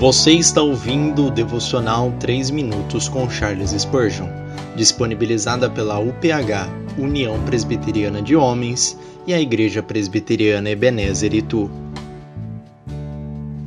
Você 0.00 0.32
está 0.32 0.62
ouvindo 0.62 1.26
o 1.26 1.30
devocional 1.30 2.10
3 2.18 2.48
minutos 2.48 3.06
com 3.06 3.28
Charles 3.28 3.72
Spurgeon, 3.72 4.28
disponibilizada 4.74 5.68
pela 5.68 5.98
UPH, 5.98 6.70
União 6.96 7.38
Presbiteriana 7.42 8.22
de 8.22 8.34
Homens, 8.34 8.96
e 9.26 9.34
a 9.34 9.38
Igreja 9.38 9.82
Presbiteriana 9.82 10.70
Ebenezer 10.70 11.34
Itu. 11.34 11.70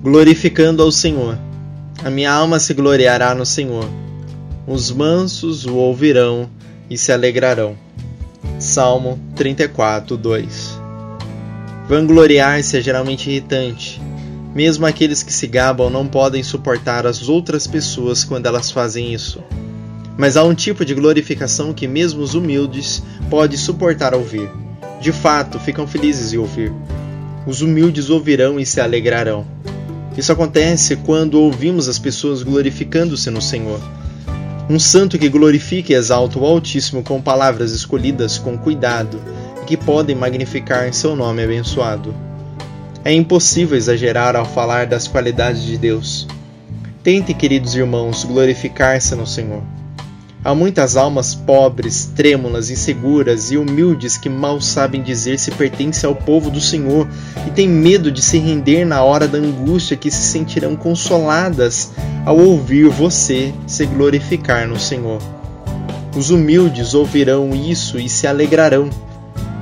Glorificando 0.02 0.82
ao 0.82 0.91
Senhor. 0.91 1.38
A 2.04 2.09
minha 2.09 2.32
alma 2.34 2.58
se 2.59 2.73
gloriará 2.73 3.36
no 3.36 3.45
Senhor. 3.45 3.88
Os 4.66 4.90
mansos 4.90 5.68
o 5.68 5.76
ouvirão 5.76 6.50
e 6.90 6.98
se 6.98 7.12
alegrarão. 7.12 7.76
Salmo 8.58 9.20
34, 9.36 10.18
2 10.18 10.80
Vangloriar-se 11.88 12.76
é 12.76 12.81
geralmente 12.81 13.30
irritante 13.30 14.02
mesmo 14.53 14.85
aqueles 14.85 15.23
que 15.23 15.34
se 15.34 15.48
gabam 15.48 15.89
não 15.89 16.07
podem 16.07 16.43
suportar 16.43 17.07
as 17.07 17.27
outras 17.27 17.66
pessoas 17.66 18.23
quando 18.23 18.45
elas 18.45 18.70
fazem 18.70 19.13
isso. 19.13 19.43
Mas 20.17 20.38
há 20.38 20.43
um 20.43 20.53
tipo 20.53 20.85
de 20.85 20.93
glorificação 20.93 21.73
que 21.73 21.88
mesmo 21.88 22.21
os 22.21 22.35
humildes 22.35 23.02
podem 23.29 23.57
suportar 23.57 24.13
ouvir. 24.13 24.49
De 25.02 25.12
fato, 25.12 25.59
ficam 25.59 25.88
felizes 25.88 26.34
em 26.34 26.38
ouvir. 26.38 26.71
Os 27.48 27.62
humildes 27.62 28.09
ouvirão 28.09 28.59
e 28.59 28.66
se 28.66 28.79
alegrarão. 28.79 29.45
Isso 30.16 30.31
acontece 30.31 30.95
quando 30.98 31.41
ouvimos 31.41 31.90
as 31.90 31.98
pessoas 31.98 32.43
glorificando-se 32.43 33.31
no 33.31 33.41
Senhor. 33.41 33.81
Um 34.70 34.79
santo 34.79 35.17
que 35.17 35.27
glorifica 35.27 35.91
e 35.91 35.95
exalta 35.95 36.38
o 36.40 36.45
Altíssimo 36.45 37.04
com 37.04 37.21
palavras 37.21 37.71
escolhidas 37.71 38.38
com 38.38 38.57
cuidado 38.57 39.20
e 39.62 39.65
que 39.65 39.76
podem 39.76 40.15
magnificar 40.15 40.93
seu 40.93 41.15
nome 41.15 41.43
abençoado. 41.43 42.15
É 43.05 43.13
impossível 43.13 43.77
exagerar 43.77 44.34
ao 44.34 44.45
falar 44.45 44.88
das 44.88 45.09
qualidades 45.09 45.63
de 45.63 45.77
Deus. 45.77 46.26
Tente, 47.04 47.34
queridos 47.34 47.76
irmãos, 47.76 48.23
glorificar-se 48.23 49.13
no 49.13 49.27
Senhor. 49.27 49.62
Há 50.41 50.55
muitas 50.55 50.95
almas 50.95 51.35
pobres, 51.35 52.05
trêmulas, 52.15 52.70
inseguras 52.70 53.51
e 53.51 53.57
humildes 53.57 54.15
que 54.15 54.29
mal 54.29 54.62
sabem 54.62 55.01
dizer 55.01 55.37
se 55.37 55.51
pertencem 55.51 56.07
ao 56.07 56.15
povo 56.15 56.49
do 56.49 56.62
Senhor 56.62 57.05
e 57.45 57.51
têm 57.51 57.68
medo 57.68 58.10
de 58.10 58.21
se 58.21 58.37
render 58.37 58.85
na 58.85 59.04
hora 59.04 59.27
da 59.27 59.38
angústia 59.38 59.98
que 59.98 60.10
se 60.10 60.21
sentirão 60.21 60.76
consoladas 60.76 61.91
ao 62.26 62.38
ouvir 62.38 62.88
você 62.88 63.54
se 63.67 63.85
glorificar 63.85 64.66
no 64.66 64.79
Senhor. 64.79 65.22
Os 66.16 66.29
humildes 66.29 66.94
ouvirão 66.94 67.53
isso 67.53 68.00
e 68.00 68.07
se 68.07 68.28
alegrarão. 68.28 68.90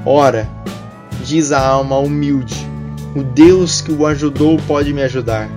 Ora, 0.06 0.48
diz 1.24 1.52
a 1.52 1.60
alma 1.60 1.98
humilde, 1.98 2.71
o 3.16 3.24
Deus 3.24 3.82
que 3.82 3.92
o 3.92 4.06
ajudou 4.06 4.58
pode 4.68 4.94
me 4.94 5.02
ajudar. 5.04 5.50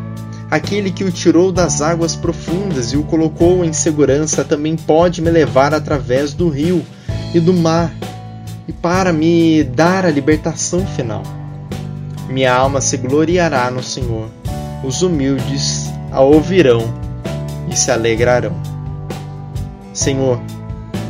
Aquele 0.51 0.91
que 0.91 1.05
o 1.05 1.11
tirou 1.11 1.51
das 1.51 1.81
águas 1.81 2.15
profundas 2.15 2.93
e 2.93 2.97
o 2.97 3.05
colocou 3.05 3.65
em 3.65 3.73
segurança 3.73 4.45
também 4.45 4.77
pode 4.77 5.23
me 5.23 5.31
levar 5.31 5.75
através 5.75 6.33
do 6.35 6.49
rio 6.49 6.85
e 7.35 7.41
do 7.41 7.53
mar 7.53 7.93
e 8.69 8.73
para 8.73 9.13
me 9.13 9.65
dar 9.65 10.05
a 10.05 10.11
libertação 10.11 10.87
final. 10.87 11.23
Minha 12.29 12.55
alma 12.55 12.81
se 12.81 12.97
gloriará 12.97 13.71
no 13.71 13.83
Senhor. 13.83 14.29
Os 14.85 15.03
humildes 15.03 15.91
a 16.11 16.21
ouvirão 16.21 16.83
e 17.71 17.77
se 17.77 17.91
alegrarão. 17.91 18.55
Senhor, 19.93 20.41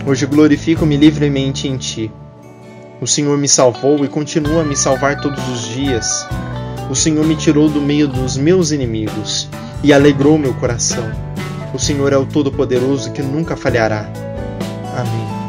hoje 0.07 0.27
glorifico-me 0.27 0.97
livremente 0.97 1.69
em 1.69 1.77
Ti 1.77 2.11
o 3.01 3.07
Senhor 3.07 3.37
me 3.37 3.49
salvou 3.49 4.05
e 4.05 4.09
continua 4.09 4.63
a 4.63 4.65
me 4.65 4.77
salvar 4.77 5.21
todos 5.21 5.47
os 5.49 5.69
dias. 5.69 6.27
O 6.91 6.95
Senhor 6.95 7.25
me 7.25 7.37
tirou 7.37 7.69
do 7.69 7.81
meio 7.81 8.07
dos 8.07 8.37
meus 8.37 8.71
inimigos 8.71 9.49
e 9.83 9.93
alegrou 9.93 10.39
meu 10.39 10.55
coração. 10.55 11.05
O 11.73 11.79
Senhor 11.79 12.13
é 12.13 12.17
o 12.17 12.27
Todo-Poderoso 12.27 13.13
que 13.13 13.23
nunca 13.23 13.57
falhará. 13.57 14.09
Amém. 14.97 15.44